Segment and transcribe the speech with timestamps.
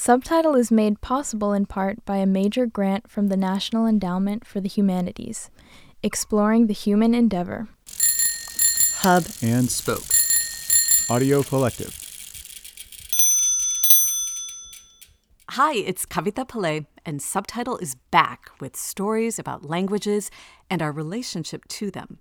[0.00, 4.60] Subtitle is made possible in part by a major grant from the National Endowment for
[4.60, 5.50] the Humanities,
[6.04, 7.66] exploring the human endeavor.
[8.98, 10.04] Hub and Spoke.
[11.10, 11.98] Audio Collective.
[15.50, 20.30] Hi, it's Kavita Pillai, and Subtitle is back with stories about languages
[20.70, 22.18] and our relationship to them.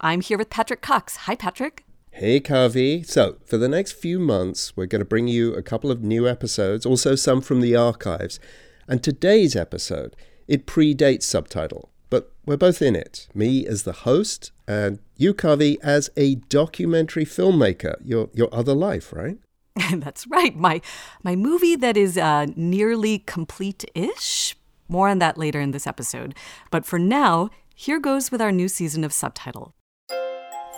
[0.00, 1.16] I'm here with Patrick Cox.
[1.16, 1.84] Hi, Patrick.
[2.14, 3.06] Hey, Kavi.
[3.06, 6.28] So, for the next few months, we're going to bring you a couple of new
[6.28, 8.38] episodes, also some from the archives.
[8.86, 10.14] And today's episode,
[10.46, 13.28] it predates Subtitle, but we're both in it.
[13.34, 19.10] Me as the host, and you, Kavi, as a documentary filmmaker, your, your other life,
[19.14, 19.38] right?
[19.94, 20.54] That's right.
[20.54, 20.82] My,
[21.22, 24.54] my movie that is uh, nearly complete ish.
[24.86, 26.34] More on that later in this episode.
[26.70, 29.74] But for now, here goes with our new season of Subtitle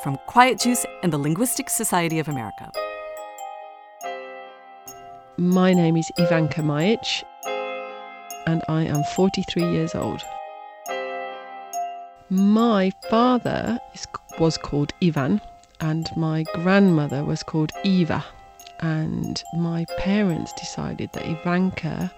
[0.05, 2.71] from Quiet Juice and the Linguistic Society of America.
[5.39, 7.25] My name is Ivanka Majic,
[8.47, 10.21] and I am 43 years old.
[12.29, 14.07] My father is,
[14.39, 15.41] was called Ivan,
[15.81, 18.23] and my grandmother was called Eva.
[18.81, 22.13] And my parents decided that Ivanka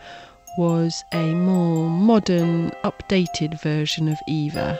[0.59, 4.77] was a more modern, updated version of Eva.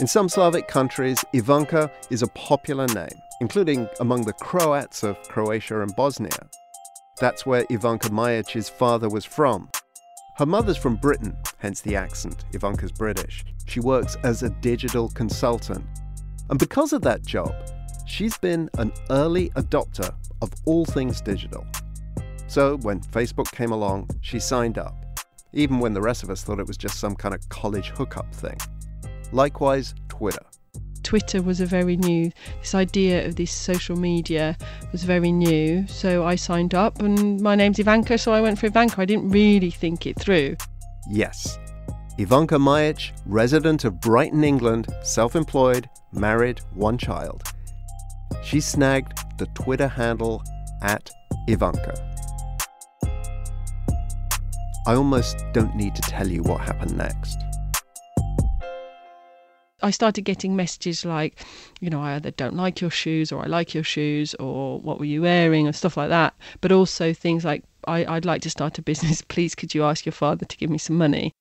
[0.00, 5.82] In some Slavic countries, Ivanka is a popular name, including among the Croats of Croatia
[5.82, 6.48] and Bosnia.
[7.18, 9.68] That's where Ivanka Majic's father was from.
[10.38, 12.46] Her mother's from Britain, hence the accent.
[12.54, 13.44] Ivanka's British.
[13.66, 15.84] She works as a digital consultant.
[16.48, 17.54] And because of that job,
[18.06, 21.66] she's been an early adopter of all things digital.
[22.46, 24.96] So when Facebook came along, she signed up,
[25.52, 28.34] even when the rest of us thought it was just some kind of college hookup
[28.34, 28.56] thing.
[29.32, 30.44] Likewise, Twitter.
[31.02, 34.56] Twitter was a very new, this idea of this social media
[34.92, 35.86] was very new.
[35.88, 39.00] So I signed up and my name's Ivanka, so I went for Ivanka.
[39.00, 40.56] I didn't really think it through.
[41.10, 41.58] Yes.
[42.18, 47.42] Ivanka Majic, resident of Brighton, England, self employed, married, one child.
[48.44, 50.42] She snagged the Twitter handle
[50.82, 51.10] at
[51.48, 51.94] Ivanka.
[54.86, 57.36] I almost don't need to tell you what happened next.
[59.82, 61.44] I started getting messages like,
[61.80, 64.98] you know, I either don't like your shoes or I like your shoes or what
[64.98, 66.34] were you wearing and stuff like that.
[66.60, 69.22] But also things like, I, I'd like to start a business.
[69.28, 71.32] Please, could you ask your father to give me some money?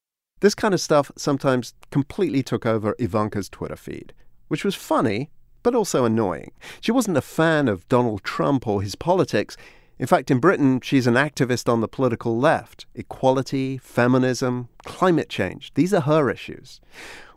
[0.41, 4.13] This kind of stuff sometimes completely took over Ivanka's Twitter feed,
[4.47, 5.29] which was funny,
[5.63, 6.51] but also annoying.
[6.79, 9.57] She wasn't a fan of Donald Trump or his politics.
[9.97, 12.85] In fact, in Britain, she's an activist on the political left.
[12.95, 16.79] Equality, feminism, climate change, these are her issues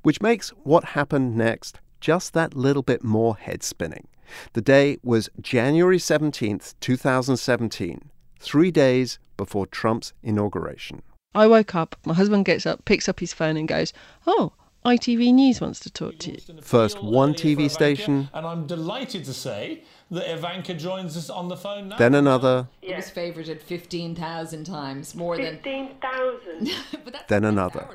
[0.02, 4.08] which makes what happened next just that little bit more head spinning.
[4.54, 8.10] The day was January 17th, 2017,
[8.40, 11.02] three days before Trump's inauguration.
[11.34, 13.92] I woke up, my husband gets up, picks up his phone, and goes,
[14.26, 14.52] Oh,
[14.84, 16.38] ITV News wants to talk to you.
[16.60, 18.28] First one TV station.
[18.34, 21.98] And I'm delighted to say that Ivanka joins us on the phone now.
[21.98, 22.68] Then another.
[22.82, 26.66] It was favorited 15,000 times, more 15, than.
[26.66, 27.14] 15,000.
[27.28, 27.88] then another.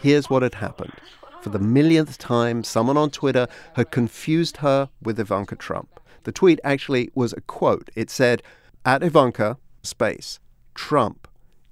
[0.00, 0.94] Here's what had happened.
[1.42, 6.00] For the millionth time, someone on Twitter had confused her with Ivanka Trump.
[6.24, 7.90] The tweet actually was a quote.
[7.94, 8.42] It said,
[8.84, 10.40] At Ivanka, space,
[10.74, 11.28] Trump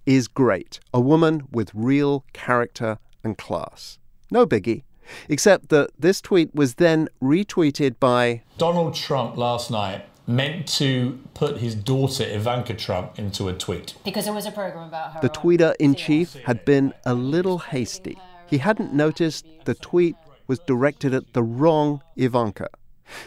[0.07, 3.99] is great, a woman with real character and class.
[4.33, 4.83] No biggie.
[5.29, 11.59] Except that this tweet was then retweeted by Donald Trump last night meant to put
[11.59, 13.95] his daughter Ivanka Trump into a tweet.
[14.05, 15.21] Because it was a program about her.
[15.21, 18.17] The tweeter in chief had been a little hasty.
[18.49, 20.17] He hadn't noticed the tweet
[20.47, 22.69] was directed at the wrong Ivanka.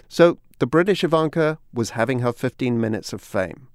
[0.08, 3.68] So the British Ivanka was having her 15 minutes of fame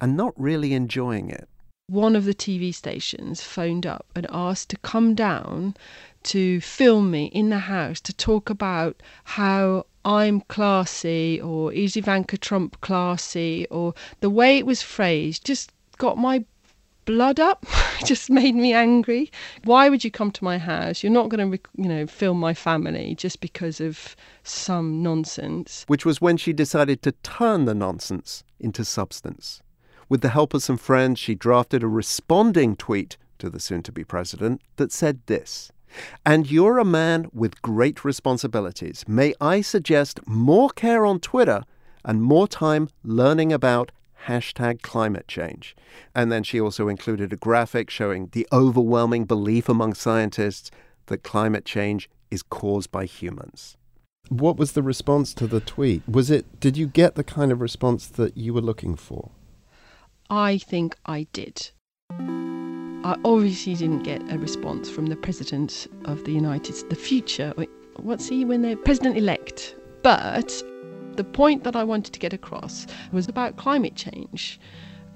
[0.00, 1.48] and not really enjoying it.
[1.88, 5.76] One of the TV stations phoned up and asked to come down
[6.22, 12.38] to film me in the house to talk about how I'm classy or is Ivanka
[12.38, 16.44] Trump classy or the way it was phrased just got my
[17.04, 17.66] blood up
[18.04, 19.30] just made me angry.
[19.64, 21.02] Why would you come to my house?
[21.02, 24.14] You're not going to you know film my family just because of
[24.44, 25.84] some nonsense.
[25.88, 29.62] Which was when she decided to turn the nonsense into substance
[30.12, 33.90] with the help of some friends she drafted a responding tweet to the soon to
[33.90, 35.72] be president that said this
[36.26, 39.06] and you're a man with great responsibilities.
[39.08, 41.62] May I suggest more care on Twitter
[42.04, 43.90] and more time learning about
[44.26, 45.74] hashtag climate change.
[46.14, 50.70] And then she also included a graphic showing the overwhelming belief among scientists
[51.06, 53.78] that climate change is caused by humans.
[54.28, 56.02] What was the response to the tweet?
[56.06, 59.30] Was it did you get the kind of response that you were looking for?
[60.30, 61.70] I think I did.
[62.10, 67.52] I obviously didn't get a response from the president of the United States, the future,
[67.96, 69.74] what's he when they're president elect?
[70.02, 70.62] But
[71.16, 74.60] the point that I wanted to get across was about climate change.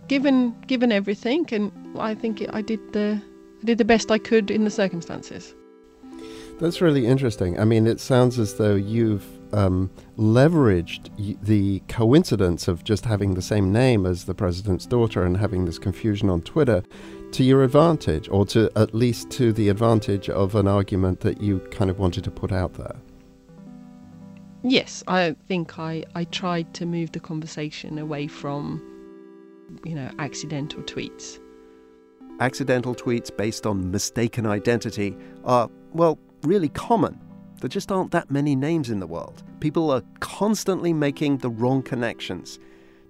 [0.09, 3.21] Given given everything, and I think I did the
[3.63, 5.55] I did the best I could in the circumstances.
[6.61, 7.59] That's really interesting.
[7.59, 11.11] I mean, it sounds as though you've um, leveraged
[11.43, 15.79] the coincidence of just having the same name as the president's daughter and having this
[15.79, 16.83] confusion on Twitter
[17.33, 21.59] to your advantage, or to at least to the advantage of an argument that you
[21.71, 22.97] kind of wanted to put out there.
[24.63, 28.83] Yes, I think I, I tried to move the conversation away from,
[29.85, 31.39] you know, accidental tweets.
[32.41, 37.21] Accidental tweets based on mistaken identity are, well, really common.
[37.61, 39.43] There just aren't that many names in the world.
[39.61, 42.59] People are constantly making the wrong connections.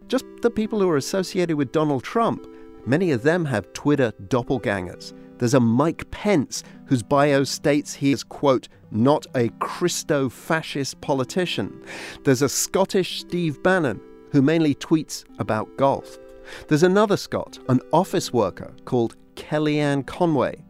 [0.08, 2.46] Just the people who are associated with Donald Trump,
[2.86, 5.12] many of them have Twitter doppelgangers.
[5.38, 11.82] There's a Mike Pence whose bio states he is, quote, not a Christo fascist politician.
[12.24, 14.00] There's a Scottish Steve Bannon
[14.30, 16.18] who mainly tweets about golf.
[16.68, 20.64] There's another Scot, an office worker called Kellyanne Conway.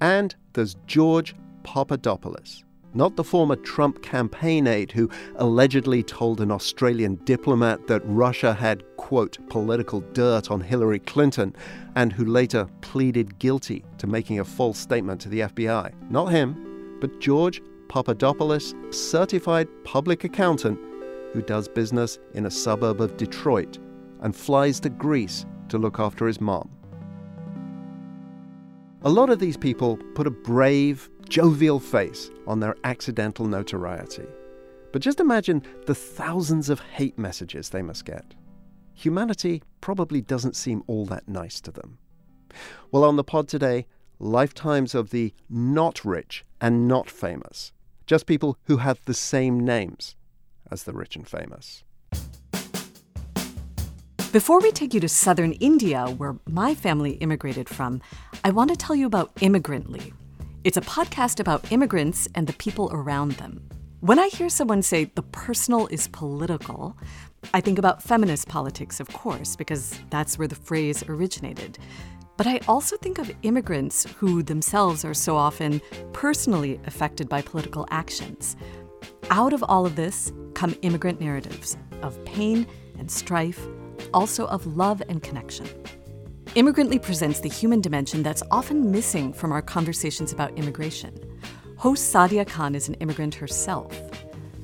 [0.00, 2.64] And there's George Papadopoulos,
[2.94, 8.84] not the former Trump campaign aide who allegedly told an Australian diplomat that Russia had,
[8.96, 11.54] quote, political dirt on Hillary Clinton,
[11.96, 15.92] and who later pleaded guilty to making a false statement to the FBI.
[16.10, 20.78] Not him, but George Papadopoulos, certified public accountant
[21.32, 23.78] who does business in a suburb of Detroit
[24.20, 26.70] and flies to Greece to look after his mom.
[29.02, 34.26] A lot of these people put a brave, jovial face on their accidental notoriety.
[34.92, 38.34] But just imagine the thousands of hate messages they must get.
[38.94, 41.98] Humanity probably doesn't seem all that nice to them.
[42.90, 43.86] Well, on the pod today,
[44.18, 47.72] lifetimes of the not rich and not famous.
[48.06, 50.16] Just people who have the same names
[50.70, 51.84] as the rich and famous.
[54.32, 58.02] Before we take you to southern India, where my family immigrated from,
[58.44, 60.12] I want to tell you about Immigrantly.
[60.68, 63.66] It's a podcast about immigrants and the people around them.
[64.00, 66.94] When I hear someone say the personal is political,
[67.54, 71.78] I think about feminist politics, of course, because that's where the phrase originated.
[72.36, 75.80] But I also think of immigrants who themselves are so often
[76.12, 78.54] personally affected by political actions.
[79.30, 82.66] Out of all of this come immigrant narratives of pain
[82.98, 83.66] and strife
[84.12, 85.66] also of love and connection.
[86.54, 91.14] Immigrantly presents the human dimension that's often missing from our conversations about immigration.
[91.76, 93.92] Host Sadia Khan is an immigrant herself.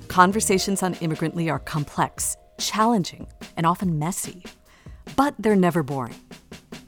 [0.08, 3.26] Conversations on Immigrantly are complex, challenging,
[3.56, 4.44] and often messy,
[5.14, 6.14] but they're never boring.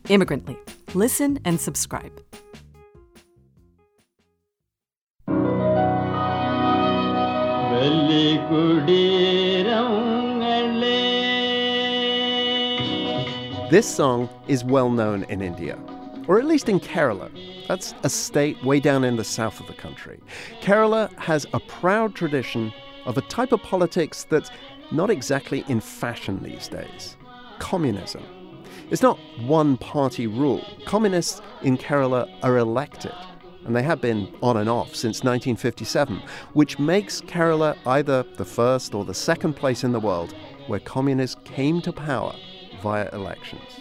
[0.08, 0.56] Immigrantly.
[0.94, 2.12] Listen and subscribe.
[13.68, 15.76] This song is well known in India,
[16.28, 17.32] or at least in Kerala.
[17.66, 20.20] That's a state way down in the south of the country.
[20.60, 22.72] Kerala has a proud tradition
[23.06, 24.52] of a type of politics that's
[24.92, 27.16] not exactly in fashion these days
[27.58, 28.22] communism.
[28.90, 30.64] It's not one party rule.
[30.84, 33.14] Communists in Kerala are elected,
[33.64, 38.94] and they have been on and off since 1957, which makes Kerala either the first
[38.94, 40.36] or the second place in the world
[40.68, 42.32] where communists came to power
[42.82, 43.80] via elections.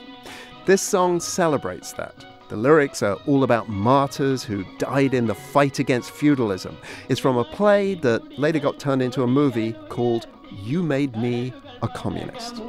[0.65, 2.25] This song celebrates that.
[2.49, 6.77] The lyrics are all about martyrs who died in the fight against feudalism.
[7.09, 11.53] It's from a play that later got turned into a movie called You Made Me
[11.81, 12.61] a Communist.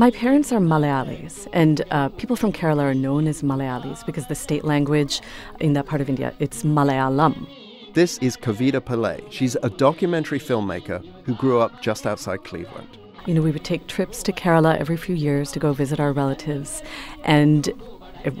[0.00, 4.34] My parents are Malayalis, and uh, people from Kerala are known as Malayalis because the
[4.34, 5.20] state language
[5.60, 7.46] in that part of India, it's Malayalam.
[7.92, 9.30] This is Kavita Pillai.
[9.30, 12.96] She's a documentary filmmaker who grew up just outside Cleveland.
[13.26, 16.14] You know, we would take trips to Kerala every few years to go visit our
[16.14, 16.82] relatives,
[17.24, 17.68] and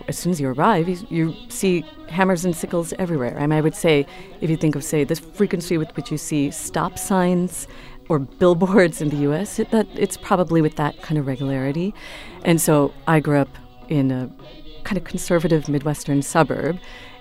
[0.08, 3.36] as soon as you arrive, you, you, see hammers and sickles everywhere.
[3.38, 4.06] I mean, I would say,
[4.40, 7.66] if you think of, say, the frequency with which you see stop signs
[8.10, 11.94] or billboards in the U.S., it, that it's probably with that kind of regularity.
[12.44, 13.48] And so I grew up
[13.88, 14.28] in a
[14.82, 16.78] kind of conservative Midwestern suburb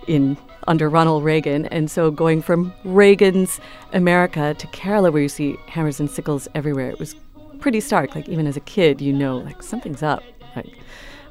[0.08, 0.36] in
[0.68, 3.60] under Ronald Reagan, and so going from Reagan's
[3.94, 7.16] America to Kerala, where you see hammers and sickles everywhere, it was
[7.60, 8.16] pretty stark.
[8.16, 10.24] Like even as a kid, you know, like something's up.
[10.56, 10.78] Like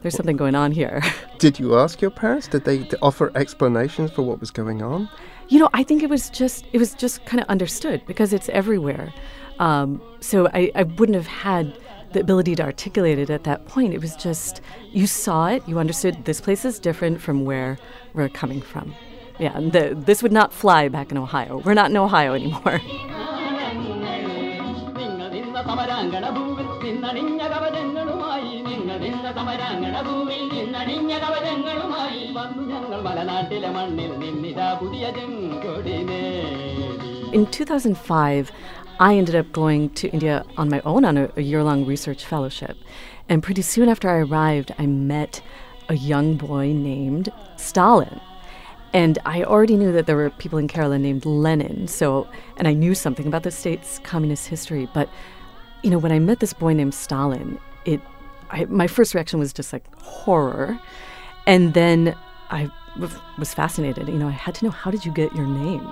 [0.02, 1.02] there's something going on here.
[1.38, 2.46] Did you ask your parents?
[2.48, 5.08] Did they offer explanations for what was going on?
[5.48, 8.48] You know, I think it was just it was just kind of understood because it's
[8.50, 9.12] everywhere.
[9.58, 11.76] Um, so I, I wouldn't have had
[12.12, 13.92] the ability to articulate it at that point.
[13.94, 14.60] It was just
[14.92, 17.78] you saw it, you understood this place is different from where
[18.14, 18.94] we're coming from.
[19.38, 21.58] Yeah, the, this would not fly back in Ohio.
[21.58, 22.80] We're not in Ohio anymore.
[37.32, 38.52] In 2005,
[39.00, 42.24] I ended up going to India on my own on a, a year long research
[42.24, 42.76] fellowship.
[43.28, 45.40] And pretty soon after I arrived, I met
[45.88, 48.20] a young boy named Stalin.
[48.92, 52.26] And I already knew that there were people in Kerala named Lenin, so
[52.56, 54.88] and I knew something about the state's communist history.
[54.94, 55.10] But
[55.82, 58.00] you know, when I met this boy named Stalin, it
[58.50, 60.78] I, my first reaction was just like horror,
[61.46, 62.16] and then
[62.50, 62.70] I
[63.38, 64.08] was fascinated.
[64.08, 65.86] You know, I had to know how did you get your name?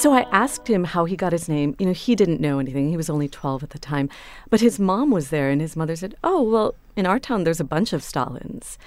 [0.00, 1.76] So I asked him how he got his name.
[1.78, 2.88] You know, he didn't know anything.
[2.88, 4.08] He was only 12 at the time.
[4.48, 7.60] But his mom was there, and his mother said, Oh, well, in our town, there's
[7.60, 8.78] a bunch of Stalins.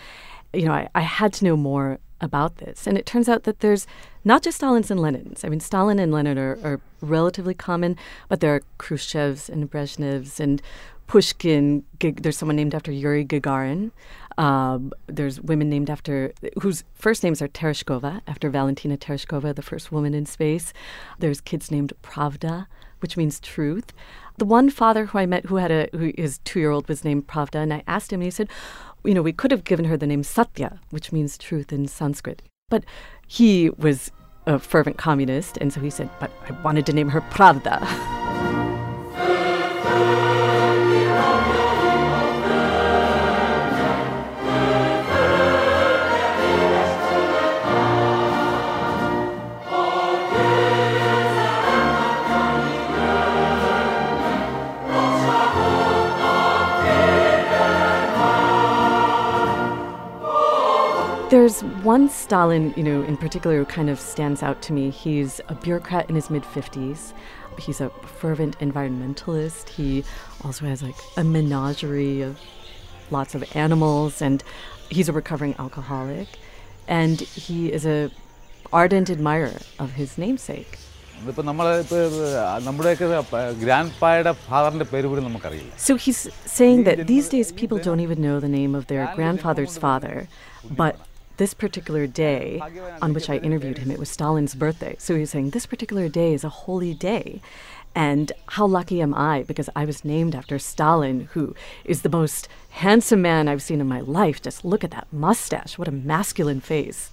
[0.53, 2.87] You know, I, I had to know more about this.
[2.87, 3.85] And it turns out that there's
[4.23, 5.45] not just Stalins and Lenins.
[5.45, 7.95] I mean, Stalin and Lenin are, are relatively common,
[8.27, 10.63] but there are Khrushchevs and Brezhnevs and
[11.05, 11.83] Pushkin.
[11.99, 13.91] There's someone named after Yuri Gagarin.
[14.37, 19.91] Um, there's women named after whose first names are Tereshkova, after Valentina Tereshkova, the first
[19.91, 20.73] woman in space.
[21.19, 22.67] There's kids named Pravda,
[22.99, 23.93] which means truth.
[24.37, 27.03] The one father who I met who had a who his two year old was
[27.03, 28.49] named Pravda, and I asked him, and he said,
[29.03, 32.41] you know, we could have given her the name Satya, which means truth in Sanskrit.
[32.69, 32.83] But
[33.27, 34.11] he was
[34.47, 38.19] a fervent communist, and so he said, but I wanted to name her Pravda.
[61.33, 64.91] There's one Stalin, you know, in particular who kind of stands out to me.
[64.91, 67.11] He's a bureaucrat in his mid 50s.
[67.57, 69.69] He's a fervent environmentalist.
[69.69, 70.03] He
[70.43, 72.39] also has like a menagerie of
[73.09, 74.43] lots of animals and
[74.91, 76.27] he's a recovering alcoholic
[76.87, 78.11] and he is a
[78.71, 80.77] ardent admirer of his namesake.
[85.77, 89.79] So he's saying that these days people don't even know the name of their grandfather's
[89.79, 90.27] father,
[90.69, 90.99] but
[91.37, 92.61] this particular day
[93.01, 94.95] on which I interviewed him, it was Stalin's birthday.
[94.99, 97.41] So he was saying, This particular day is a holy day.
[97.95, 102.47] And how lucky am I because I was named after Stalin, who is the most
[102.69, 104.41] handsome man I've seen in my life.
[104.41, 105.77] Just look at that mustache.
[105.77, 107.11] What a masculine face.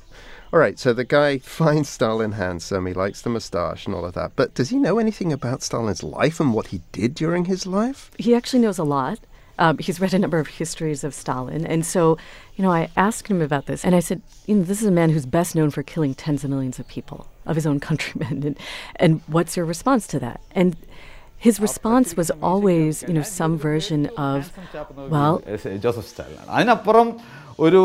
[0.52, 4.14] All right, so the guy finds Stalin handsome, he likes the mustache and all of
[4.14, 4.32] that.
[4.36, 8.10] But does he know anything about Stalin's life and what he did during his life?
[8.18, 9.20] He actually knows a lot.
[9.60, 11.66] Um, he's read a number of histories of Stalin.
[11.66, 12.18] And so,
[12.56, 13.84] you know, I asked him about this.
[13.84, 16.42] And I said, you know, this is a man who's best known for killing tens
[16.42, 18.42] of millions of people, of his own countrymen.
[18.44, 18.58] And,
[18.96, 20.40] and what's your response to that?
[20.52, 20.76] And
[21.36, 24.52] his response was always, you know, some version of,
[24.96, 25.42] well,
[25.78, 26.38] Joseph Stalin.
[27.65, 27.81] ഒരു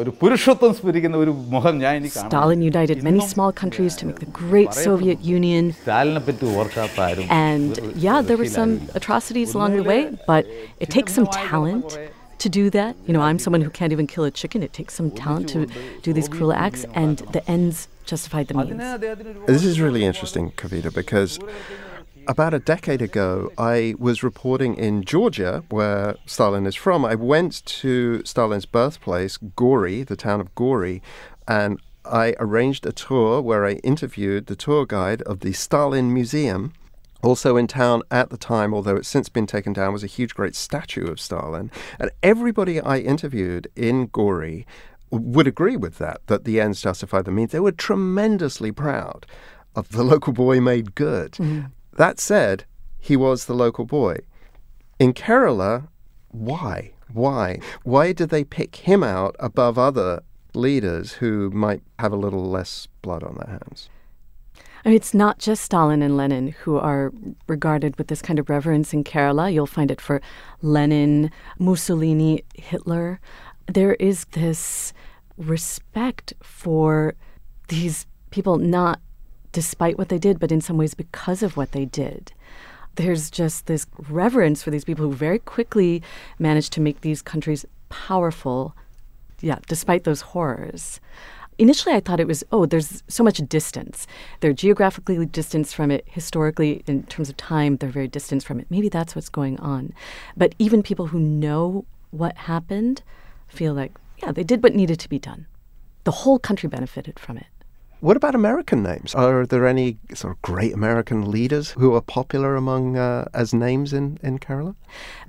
[0.00, 4.32] ഒരു പുരുഷത്വം സ്ഫുരിക്കുന്ന ഒരു മുഖം ഞാൻ എനിക്ക് Stalin united many small countries to make the
[4.42, 5.64] great Soviet Union.
[5.78, 7.72] സ്റ്റാലിനെ പറ്റി ഓർക്കാത്ത ആരും And
[8.06, 10.00] yeah, there were some atrocities along the way,
[10.32, 10.44] but
[10.84, 11.88] it takes some talent
[12.42, 12.92] to do that.
[13.08, 14.60] You know, I'm someone who can't even kill a chicken.
[14.68, 15.60] It takes some talent to
[16.06, 17.78] do these cruel acts, and the ends
[18.10, 18.82] justify the means.
[19.54, 21.32] This is really interesting, Kavita, because
[22.27, 27.03] about a decade ago, I was reporting in Georgia, where Stalin is from.
[27.05, 31.01] I went to Stalin's birthplace, Gori, the town of Gori,
[31.47, 36.73] and I arranged a tour where I interviewed the tour guide of the Stalin Museum.
[37.23, 40.33] Also in town at the time, although it's since been taken down, was a huge,
[40.33, 41.69] great statue of Stalin.
[41.99, 44.65] And everybody I interviewed in Gori
[45.11, 47.51] would agree with that, that the ends justify the means.
[47.51, 49.27] They were tremendously proud
[49.75, 51.33] of the local boy made good.
[51.33, 51.67] Mm-hmm.
[51.97, 52.65] That said,
[52.99, 54.19] he was the local boy.
[54.99, 55.87] In Kerala,
[56.29, 56.93] why?
[57.11, 57.59] Why?
[57.83, 62.87] Why did they pick him out above other leaders who might have a little less
[63.01, 63.89] blood on their hands?
[64.83, 67.11] It's not just Stalin and Lenin who are
[67.47, 69.53] regarded with this kind of reverence in Kerala.
[69.53, 70.21] You'll find it for
[70.61, 71.29] Lenin,
[71.59, 73.19] Mussolini, Hitler.
[73.67, 74.93] There is this
[75.37, 77.15] respect for
[77.67, 78.99] these people not
[79.51, 82.33] despite what they did, but in some ways because of what they did.
[82.95, 86.01] there's just this reverence for these people who very quickly
[86.39, 88.75] managed to make these countries powerful,
[89.39, 90.99] yeah, despite those horrors.
[91.57, 94.07] Initially, I thought it was, oh, there's so much distance.
[94.39, 96.03] They're geographically distanced from it.
[96.07, 98.67] Historically, in terms of time, they're very distant from it.
[98.69, 99.93] Maybe that's what's going on.
[100.35, 103.03] But even people who know what happened
[103.47, 103.91] feel like,
[104.23, 105.45] yeah, they did what needed to be done.
[106.03, 107.45] The whole country benefited from it.
[108.01, 109.13] What about American names?
[109.13, 113.93] Are there any sort of great American leaders who are popular among uh, as names
[113.93, 114.73] in, in Kerala?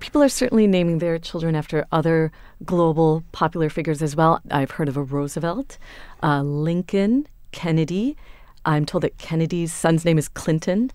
[0.01, 2.33] People are certainly naming their children after other
[2.65, 4.41] global popular figures as well.
[4.51, 5.77] I've heard of a Roosevelt,
[6.23, 8.17] uh, Lincoln, Kennedy.
[8.65, 10.93] I'm told that Kennedy's son's name is Clinton.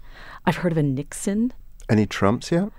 [0.47, 1.53] I've heard of a Nixon.
[1.87, 2.69] Any Trumps yet?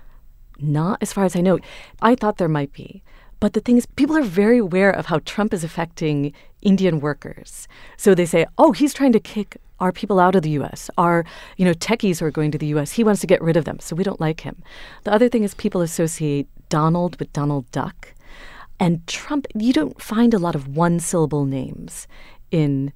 [0.59, 1.59] Not as far as I know.
[2.01, 3.01] I thought there might be.
[3.39, 7.67] But the thing is, people are very aware of how Trump is affecting Indian workers.
[7.97, 10.89] So they say, oh, he's trying to kick our people out of the US.
[10.97, 11.25] Our,
[11.57, 13.65] you know, techies who are going to the US, he wants to get rid of
[13.65, 13.79] them.
[13.79, 14.61] So we don't like him.
[15.03, 18.13] The other thing is people associate Donald with Donald Duck.
[18.79, 22.07] And Trump, you don't find a lot of one syllable names
[22.51, 22.93] in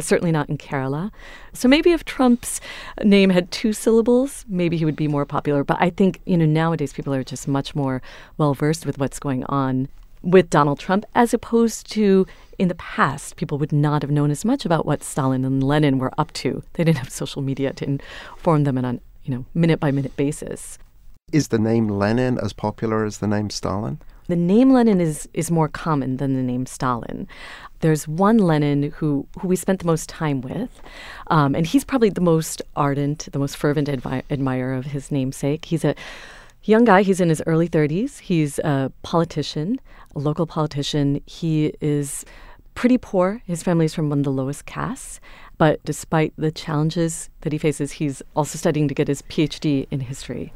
[0.00, 1.10] certainly not in Kerala.
[1.52, 2.60] So maybe if Trump's
[3.02, 5.64] name had two syllables, maybe he would be more popular.
[5.64, 8.02] But I think, you know, nowadays people are just much more
[8.38, 9.88] well versed with what's going on
[10.22, 12.26] with Donald Trump as opposed to
[12.58, 15.98] in the past, people would not have known as much about what Stalin and Lenin
[15.98, 16.62] were up to.
[16.74, 18.92] They didn't have social media to inform them on a
[19.24, 20.78] you know minute by minute basis.
[21.32, 24.00] Is the name Lenin as popular as the name Stalin?
[24.32, 27.28] The name Lenin is is more common than the name Stalin.
[27.80, 30.80] There's one Lenin who who we spent the most time with,
[31.26, 35.66] um, and he's probably the most ardent, the most fervent admirer of his namesake.
[35.66, 35.94] He's a
[36.62, 37.02] young guy.
[37.02, 38.20] He's in his early 30s.
[38.20, 39.78] He's a politician,
[40.16, 41.20] a local politician.
[41.26, 42.24] He is
[42.74, 43.42] pretty poor.
[43.44, 45.20] His family is from one of the lowest castes.
[45.58, 50.00] But despite the challenges that he faces, he's also studying to get his PhD in
[50.00, 50.54] history.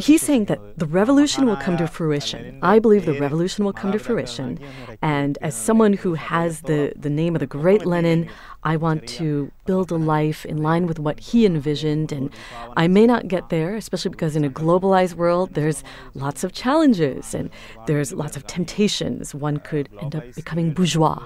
[0.00, 2.58] He's saying that the revolution will come to fruition.
[2.62, 4.58] I believe the revolution will come to fruition.
[5.02, 8.28] And as someone who has the, the name of the great Lenin,
[8.62, 12.10] I want to build a life in line with what he envisioned.
[12.10, 12.30] And
[12.76, 15.84] I may not get there, especially because in a globalized world, there's
[16.14, 17.50] lots of challenges and
[17.86, 19.34] there's lots of temptations.
[19.34, 21.22] One could end up becoming bourgeois.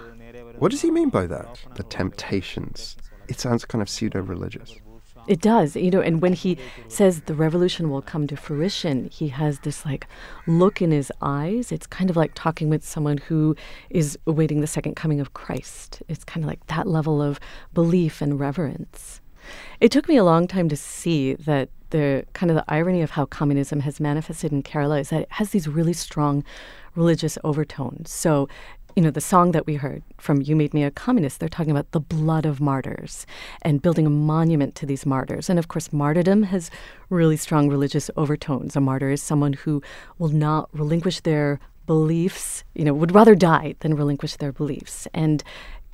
[0.58, 1.60] What does he mean by that?
[1.76, 2.96] The temptations.
[3.28, 4.76] It sounds kind of pseudo religious.
[5.30, 9.28] It does, you know, and when he says the revolution will come to fruition, he
[9.28, 10.08] has this like
[10.48, 11.70] look in his eyes.
[11.70, 13.54] It's kind of like talking with someone who
[13.90, 16.02] is awaiting the second coming of Christ.
[16.08, 17.38] It's kind of like that level of
[17.72, 19.20] belief and reverence.
[19.78, 23.12] It took me a long time to see that the kind of the irony of
[23.12, 26.42] how communism has manifested in Kerala is that it has these really strong
[26.96, 28.10] religious overtones.
[28.10, 28.48] So
[28.96, 31.70] you know, the song that we heard from You Made Me a Communist, they're talking
[31.70, 33.26] about the blood of martyrs
[33.62, 35.48] and building a monument to these martyrs.
[35.48, 36.70] And of course, martyrdom has
[37.08, 38.76] really strong religious overtones.
[38.76, 39.82] A martyr is someone who
[40.18, 45.08] will not relinquish their beliefs, you know, would rather die than relinquish their beliefs.
[45.12, 45.42] And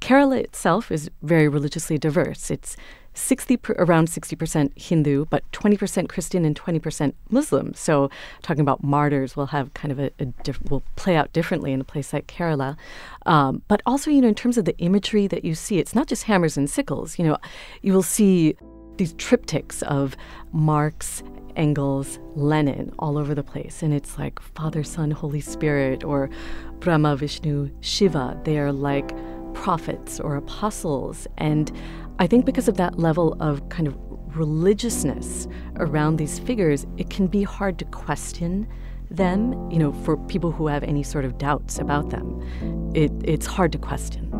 [0.00, 2.50] Kerala itself is very religiously diverse.
[2.50, 2.76] It's
[3.16, 7.74] 60 around 60% Hindu, but 20% Christian and 20% Muslim.
[7.74, 8.10] So
[8.42, 11.80] talking about martyrs will have kind of a, a diff- will play out differently in
[11.80, 12.76] a place like Kerala.
[13.24, 16.06] Um, but also, you know, in terms of the imagery that you see, it's not
[16.06, 17.18] just hammers and sickles.
[17.18, 17.38] You know,
[17.82, 18.56] you will see
[18.96, 20.16] these triptychs of
[20.52, 21.22] Marx,
[21.56, 23.82] Engels, Lenin all over the place.
[23.82, 26.30] And it's like Father, Son, Holy Spirit, or
[26.80, 28.38] Brahma, Vishnu, Shiva.
[28.44, 29.14] They are like
[29.54, 31.26] prophets or apostles.
[31.38, 31.72] And
[32.18, 33.94] I think because of that level of kind of
[34.34, 38.66] religiousness around these figures, it can be hard to question
[39.10, 42.40] them, you know, for people who have any sort of doubts about them.
[42.94, 44.32] It, it's hard to question.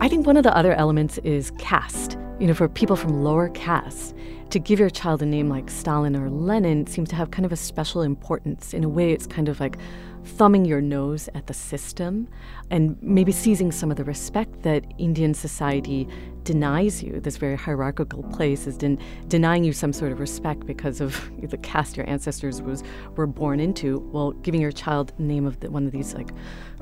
[0.00, 2.16] I think one of the other elements is caste.
[2.42, 4.14] You know, for people from lower castes,
[4.50, 7.52] to give your child a name like Stalin or Lenin seems to have kind of
[7.52, 8.74] a special importance.
[8.74, 9.78] In a way, it's kind of like
[10.24, 12.26] thumbing your nose at the system
[12.68, 16.08] and maybe seizing some of the respect that Indian society
[16.42, 17.20] denies you.
[17.20, 21.58] This very hierarchical place is den- denying you some sort of respect because of the
[21.58, 22.82] caste your ancestors was
[23.14, 24.00] were born into.
[24.12, 26.32] Well, giving your child the name of the, one of these like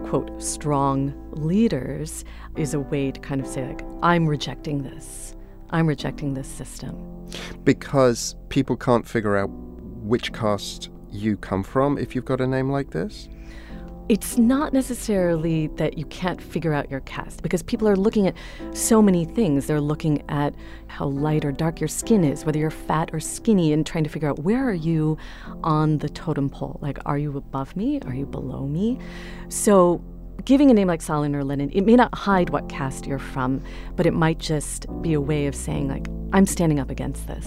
[0.05, 2.25] quote strong leaders
[2.57, 5.37] is a way to kind of say like I'm rejecting this.
[5.70, 7.28] I'm rejecting this system.
[7.64, 12.70] Because people can't figure out which caste you come from if you've got a name
[12.70, 13.28] like this?
[14.11, 18.35] it's not necessarily that you can't figure out your caste because people are looking at
[18.72, 19.66] so many things.
[19.66, 20.52] They're looking at
[20.88, 24.11] how light or dark your skin is, whether you're fat or skinny, and trying to
[24.11, 25.16] figure out where are you
[25.62, 26.80] on the totem pole?
[26.83, 28.00] Like, are you above me?
[28.00, 28.98] Are you below me?
[29.48, 30.02] So,
[30.44, 33.62] giving a name like Stalin or Lenin, it may not hide what caste you're from,
[33.96, 37.46] but it might just be a way of saying, like, I'm standing up against this.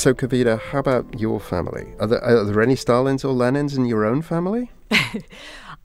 [0.00, 1.92] So, Kavita, how about your family?
[2.00, 4.70] Are there, are there any Stalins or Lenins in your own family?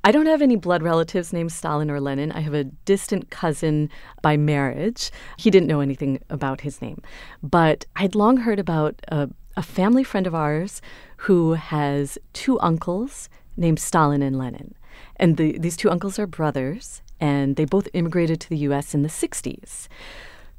[0.06, 2.32] I don't have any blood relatives named Stalin or Lenin.
[2.32, 3.90] I have a distant cousin
[4.22, 5.10] by marriage.
[5.36, 7.02] He didn't know anything about his name.
[7.42, 10.80] But I'd long heard about a, a family friend of ours
[11.18, 14.76] who has two uncles named Stalin and Lenin.
[15.16, 19.02] And the, these two uncles are brothers, and they both immigrated to the US in
[19.02, 19.88] the 60s.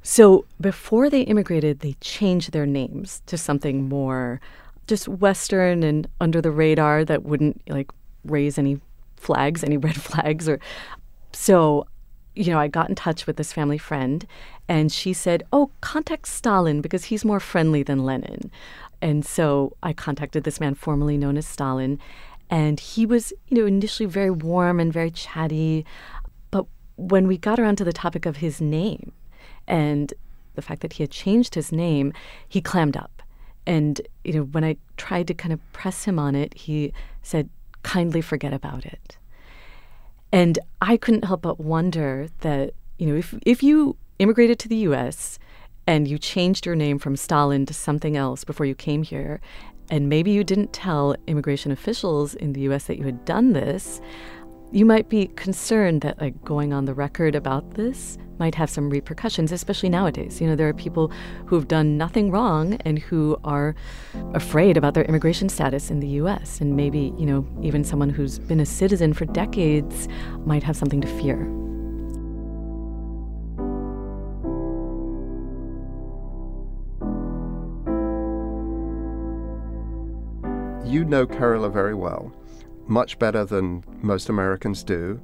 [0.02, 4.40] So before they immigrated, they changed their names to something more
[4.88, 7.92] just Western and under the radar that wouldn't like
[8.24, 8.80] raise any
[9.16, 10.61] flags, any red flags or
[11.33, 11.87] so
[12.37, 14.26] you know, I got in touch with this family friend
[14.68, 18.50] and she said, Oh, contact Stalin because he's more friendly than Lenin.
[19.00, 21.98] And so I contacted this man formerly known as Stalin.
[22.50, 25.85] And he was, you know, initially very warm and very chatty.
[26.50, 29.12] But when we got around to the topic of his name,
[29.66, 30.12] and
[30.55, 32.12] the fact that he had changed his name,
[32.48, 33.22] he clammed up.
[33.66, 37.48] And you know, when I tried to kind of press him on it, he said,
[37.94, 39.16] "Kindly forget about it."
[40.33, 44.83] And I couldn't help but wonder that you know, if if you immigrated to the
[44.88, 45.38] U.S.
[45.87, 49.40] and you changed your name from Stalin to something else before you came here,
[49.90, 52.85] and maybe you didn't tell immigration officials in the U.S.
[52.85, 54.01] that you had done this,
[54.72, 58.90] you might be concerned that like going on the record about this might have some
[58.90, 60.40] repercussions especially nowadays.
[60.40, 61.12] You know there are people
[61.46, 63.74] who've done nothing wrong and who are
[64.35, 68.38] afraid about their immigration status in the US and maybe you know even someone who's
[68.38, 70.09] been a citizen for decades
[70.44, 71.38] might have something to fear.
[80.85, 82.33] You know Kerala very well
[82.88, 85.20] much better than most Americans do.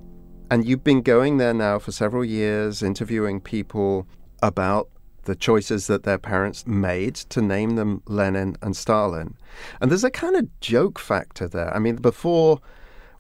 [0.51, 4.07] And you've been going there now for several years, interviewing people
[4.43, 4.89] about
[5.25, 9.37] the choices that their parents made to name them Lenin and Stalin.
[9.81, 11.75] And there's a kind of joke factor there.
[11.75, 12.61] I mean, before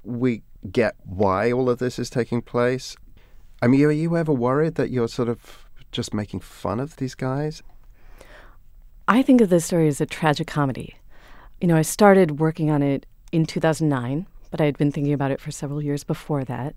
[0.02, 2.96] we get why all of this is taking place,
[3.62, 7.14] I mean, are you ever worried that you're sort of just making fun of these
[7.14, 7.62] guys?
[9.06, 10.96] I think of this story as a tragic comedy.
[11.60, 15.32] You know, I started working on it in 2009 but I had been thinking about
[15.32, 16.76] it for several years before that.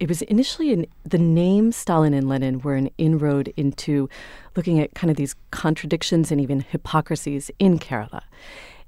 [0.00, 4.08] It was initially the name Stalin and Lenin were an inroad into
[4.56, 8.22] looking at kind of these contradictions and even hypocrisies in Kerala.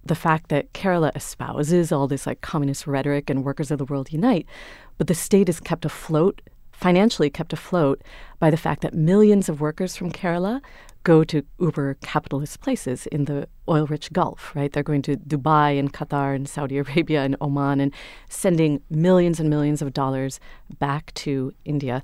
[0.05, 4.13] The fact that Kerala espouses all this like communist rhetoric and workers of the world
[4.13, 4.47] unite,
[4.97, 6.41] but the state is kept afloat
[6.77, 8.03] financially kept afloat
[8.39, 10.61] by the fact that millions of workers from Kerala
[11.07, 14.73] go to uber capitalist places in the oil rich Gulf, right?
[14.73, 17.95] They're going to Dubai and Qatar and Saudi Arabia and Oman and
[18.29, 20.41] sending millions and millions of dollars
[20.81, 22.03] back to India.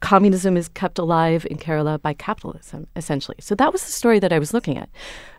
[0.00, 3.38] Communism is kept alive in Kerala by capitalism, essentially.
[3.40, 4.90] So that was the story that I was looking at.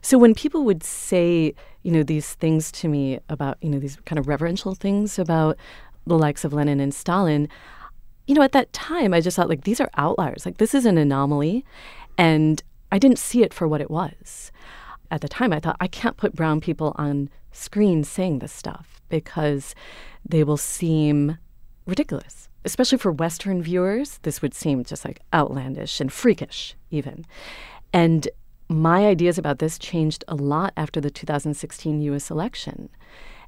[0.01, 3.97] So when people would say, you know, these things to me about, you know, these
[4.07, 5.55] kind of reverential things about
[6.07, 7.47] the likes of Lenin and Stalin,
[8.25, 10.47] you know, at that time, I just thought, like, these are outliers.
[10.47, 11.63] Like, this is an anomaly.
[12.17, 12.63] And
[12.93, 14.51] I didn't see it for what it was.
[15.09, 19.01] At the time, I thought, I can't put brown people on screen saying this stuff
[19.09, 19.73] because
[20.23, 21.39] they will seem
[21.87, 22.49] ridiculous.
[22.63, 27.25] Especially for Western viewers, this would seem just like outlandish and freakish, even.
[27.91, 28.27] And
[28.69, 32.89] my ideas about this changed a lot after the 2016 US election.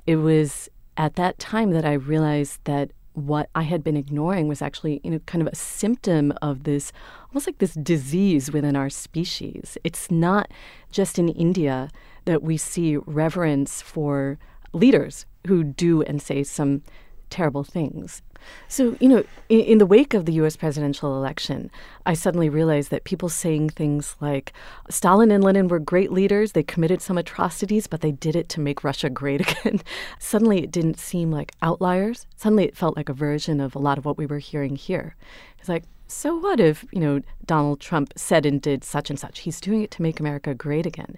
[0.07, 4.61] It was at that time that I realized that what I had been ignoring was
[4.61, 6.91] actually, you know, kind of a symptom of this
[7.29, 9.77] almost like this disease within our species.
[9.83, 10.51] It's not
[10.91, 11.89] just in India
[12.25, 14.37] that we see reverence for
[14.73, 16.81] leaders who do and say some
[17.29, 18.21] terrible things.
[18.67, 21.69] So, you know, in, in, the wake of the US presidential election,
[22.05, 24.53] I suddenly realized that people saying things like
[24.89, 28.59] Stalin and Lenin were great leaders, they committed some atrocities, but they did it to
[28.59, 29.81] make Russia great again.
[30.19, 32.27] suddenly it didn't seem like outliers.
[32.35, 35.15] Suddenly it felt like a version of a lot of what we were hearing here.
[35.59, 39.39] It's like, so what if, you know, Donald Trump said and did such and such?
[39.39, 41.17] He's doing it to make America great again.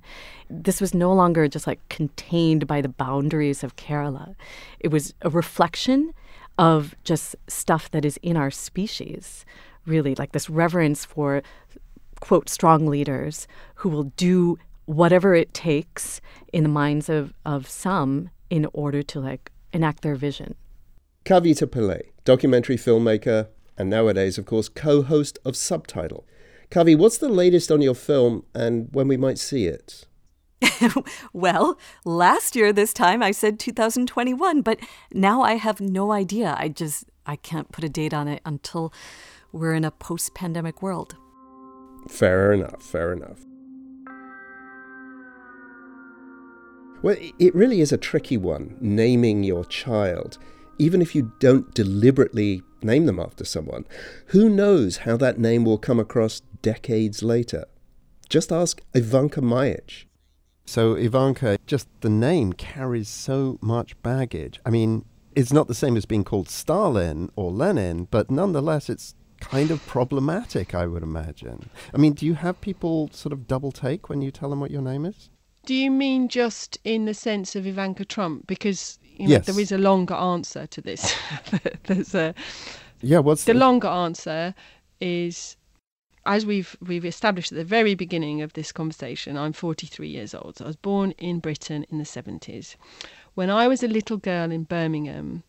[0.49, 4.35] This was no longer just like contained by the boundaries of Kerala.
[4.79, 6.13] It was a reflection
[6.57, 9.45] of just stuff that is in our species,
[9.85, 11.41] really, like this reverence for,
[12.19, 16.21] quote, strong leaders who will do whatever it takes
[16.53, 20.55] in the minds of, of some in order to like enact their vision.
[21.25, 26.25] Kavita Pillai, documentary filmmaker, and nowadays, of course, co host of Subtitle.
[26.71, 30.05] Kavi, what's the latest on your film and when we might see it?
[31.33, 34.79] well, last year this time I said 2021, but
[35.13, 36.55] now I have no idea.
[36.57, 38.93] I just I can't put a date on it until
[39.51, 41.15] we're in a post-pandemic world.
[42.07, 43.45] Fair enough, fair enough.
[47.01, 50.37] Well, it really is a tricky one, naming your child.
[50.79, 53.85] Even if you don't deliberately name them after someone,
[54.27, 57.65] who knows how that name will come across decades later?
[58.29, 60.06] Just ask Ivanka Majic.
[60.69, 64.59] So, Ivanka, just the name carries so much baggage.
[64.65, 69.15] I mean, it's not the same as being called Stalin or Lenin, but nonetheless, it's
[69.39, 71.69] kind of problematic, I would imagine.
[71.93, 74.71] I mean, do you have people sort of double take when you tell them what
[74.71, 75.29] your name is?
[75.65, 78.47] Do you mean just in the sense of Ivanka Trump?
[78.47, 79.45] Because you know, Yes.
[79.45, 81.13] there is a longer answer to this.
[81.83, 82.33] There's a
[83.01, 84.55] Yeah, what's the longer answer
[85.01, 85.56] is
[86.27, 90.57] as we've we've established at the very beginning of this conversation, I'm 43 years old.
[90.57, 92.75] So I was born in Britain in the 70s.
[93.33, 95.43] When I was a little girl in Birmingham,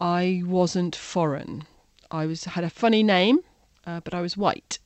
[0.00, 1.64] I wasn't foreign.
[2.10, 3.38] I was had a funny name,
[3.86, 4.78] uh, but I was white.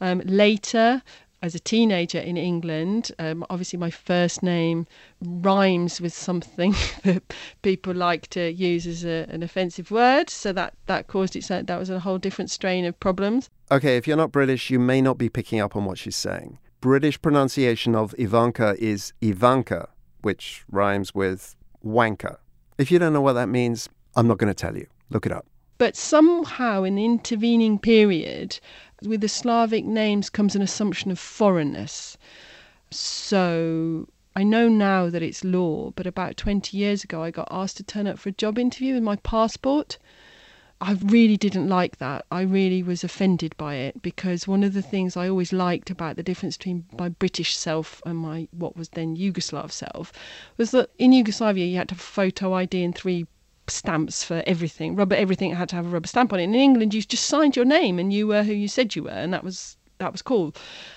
[0.00, 1.02] Um, later,
[1.42, 4.86] as a teenager in England, um, obviously my first name
[5.22, 6.74] rhymes with something
[7.04, 7.22] that
[7.62, 11.44] people like to use as a, an offensive word, so that that caused it.
[11.44, 13.48] So that was a whole different strain of problems.
[13.70, 16.58] Okay, if you're not British, you may not be picking up on what she's saying.
[16.80, 19.88] British pronunciation of Ivanka is Ivanka,
[20.22, 22.38] which rhymes with wanker.
[22.78, 24.86] If you don't know what that means, I'm not going to tell you.
[25.10, 25.46] Look it up.
[25.80, 28.60] But somehow, in the intervening period,
[29.02, 32.16] with the Slavic names comes an assumption of foreignness.
[32.90, 37.76] So I know now that it's law, but about 20 years ago, I got asked
[37.78, 39.98] to turn up for a job interview with my passport.
[40.80, 42.24] I really didn't like that.
[42.30, 46.16] I really was offended by it because one of the things I always liked about
[46.16, 50.10] the difference between my British self and my what was then Yugoslav self
[50.56, 53.26] was that in Yugoslavia you had to have photo ID and three
[53.70, 54.96] stamps for everything.
[54.96, 56.44] Rubber everything had to have a rubber stamp on it.
[56.44, 59.04] And in England you just signed your name and you were who you said you
[59.04, 60.54] were and that was that was cool.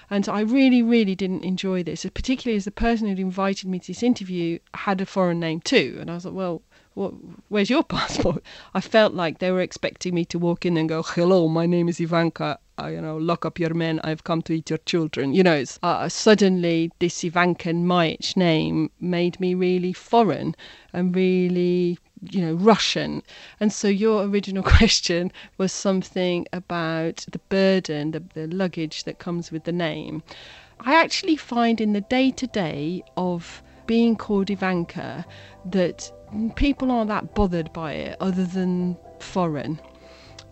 [0.10, 3.88] And I really, really didn't enjoy this, particularly as the person who'd invited me to
[3.88, 5.98] this interview had a foreign name too.
[6.00, 6.62] And I was like, well,
[6.96, 7.14] what,
[7.50, 8.44] where's your passport?
[8.74, 11.88] I felt like they were expecting me to walk in and go, hello, my name
[11.90, 12.58] is Ivanka.
[12.82, 14.00] Uh, you know, lock up your men.
[14.04, 15.34] I've come to eat your children.
[15.34, 20.56] You know, uh, suddenly this Ivanka Majic name made me really foreign
[20.92, 22.00] and really
[22.32, 23.24] you know Russian.
[23.60, 29.52] And so your original question was something about the burden, the, the luggage that comes
[29.52, 30.24] with the name.
[30.80, 35.26] I actually find in the day to day of being called Ivanka
[35.66, 36.12] that
[36.56, 39.80] people aren't that bothered by it other than foreign.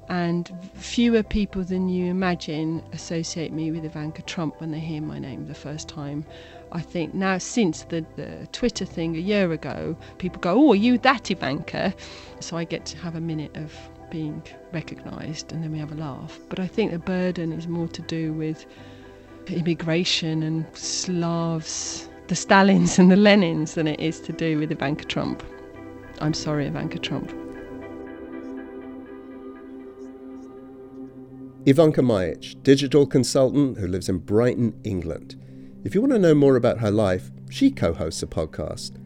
[0.10, 5.20] And fewer people than you imagine associate me with Ivanka Trump when they hear my
[5.20, 6.26] name the first time.
[6.74, 10.76] I think now, since the, the Twitter thing a year ago, people go, Oh, are
[10.76, 11.94] you that Ivanka?
[12.40, 13.74] So I get to have a minute of
[14.10, 16.40] being recognised and then we have a laugh.
[16.50, 18.66] But I think the burden is more to do with
[19.48, 25.06] immigration and Slavs, the Stalins and the Lenins, than it is to do with Ivanka
[25.06, 25.44] Trump.
[26.20, 27.34] I'm sorry, Ivanka Trump.
[31.66, 35.41] Ivanka Majic, digital consultant who lives in Brighton, England.
[35.84, 38.98] If you want to know more about her life, she co hosts a podcast.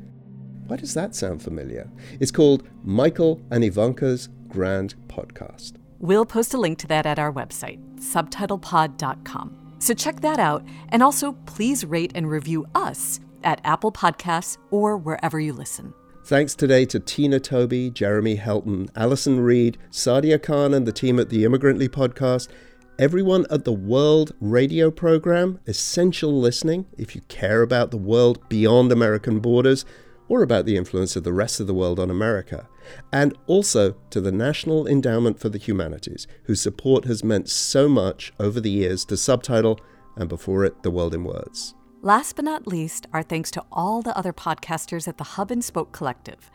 [0.68, 1.90] Why does that sound familiar?
[2.20, 5.76] It's called Michael and Ivanka's Grand Podcast.
[6.00, 9.76] We'll post a link to that at our website, subtitlepod.com.
[9.80, 14.98] So check that out, and also please rate and review us at Apple Podcasts or
[14.98, 15.94] wherever you listen.
[16.26, 21.30] Thanks today to Tina Toby, Jeremy Helton, Alison Reed, Sadia Khan, and the team at
[21.30, 22.50] the Immigrantly podcast.
[22.98, 28.90] Everyone at the World Radio program, essential listening if you care about the world beyond
[28.90, 29.84] American borders
[30.30, 32.70] or about the influence of the rest of the world on America.
[33.12, 38.32] And also to the National Endowment for the Humanities, whose support has meant so much
[38.40, 39.78] over the years to Subtitle
[40.16, 41.76] and before it, The World in Words.
[42.02, 45.62] Last but not least, our thanks to all the other podcasters at the Hub and
[45.62, 46.50] Spoke Collective.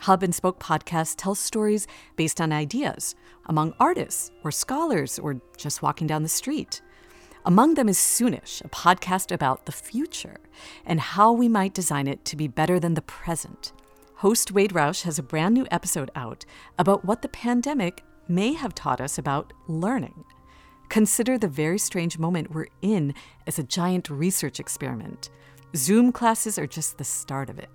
[0.00, 1.86] Hub and Spoke podcast tells stories
[2.16, 3.14] based on ideas
[3.46, 6.80] among artists or scholars or just walking down the street.
[7.44, 10.36] Among them is Soonish, a podcast about the future
[10.86, 13.72] and how we might design it to be better than the present.
[14.16, 16.44] host Wade Roush has a brand new episode out
[16.78, 20.24] about what the pandemic may have taught us about learning.
[20.88, 23.14] Consider the very strange moment we're in
[23.46, 25.30] as a giant research experiment.
[25.76, 27.70] Zoom classes are just the start of it.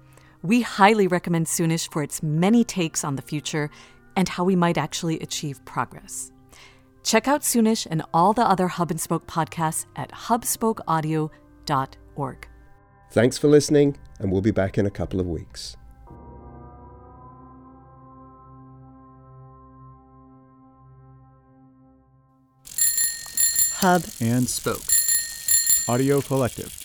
[0.45, 3.71] We highly recommend Soonish for its many takes on the future
[4.15, 6.31] and how we might actually achieve progress.
[7.01, 12.47] Check out Soonish and all the other Hub and Spoke podcasts at hubspokeaudio.org.
[13.11, 15.75] Thanks for listening, and we'll be back in a couple of weeks.
[23.77, 24.83] Hub and Spoke
[25.87, 26.84] Audio Collective.